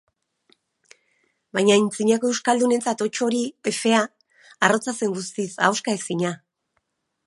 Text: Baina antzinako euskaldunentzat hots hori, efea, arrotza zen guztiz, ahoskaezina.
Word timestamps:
Baina 1.57 1.75
antzinako 1.81 2.31
euskaldunentzat 2.35 3.05
hots 3.07 3.23
hori, 3.29 3.45
efea, 3.75 4.03
arrotza 4.69 4.99
zen 4.99 5.19
guztiz, 5.21 5.51
ahoskaezina. 5.69 6.39